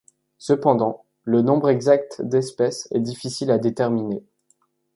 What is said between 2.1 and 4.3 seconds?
d'espèces est difficile à déterminer.